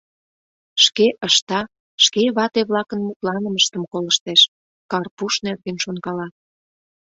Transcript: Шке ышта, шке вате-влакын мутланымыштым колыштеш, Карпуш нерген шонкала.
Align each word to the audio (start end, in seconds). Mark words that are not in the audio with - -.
Шке 0.83 1.07
ышта, 1.27 1.61
шке 2.03 2.23
вате-влакын 2.37 2.99
мутланымыштым 3.07 3.83
колыштеш, 3.91 4.41
Карпуш 4.91 5.33
нерген 5.45 5.77
шонкала. 5.83 6.27